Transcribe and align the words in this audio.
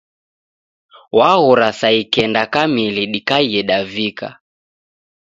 Waghora 1.17 1.69
saa 1.79 1.95
ikenda 2.01 2.43
kamili 2.53 3.03
dikaie 3.13 3.61
davika 3.69 4.29